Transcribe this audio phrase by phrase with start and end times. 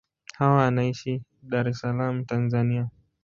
[0.37, 2.89] Hawa anaishi Dar es Salaam, Tanzania.